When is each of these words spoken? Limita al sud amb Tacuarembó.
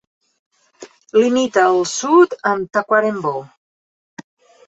Limita 1.23 1.59
al 1.73 1.77
sud 1.91 2.35
amb 2.53 2.71
Tacuarembó. 2.77 3.37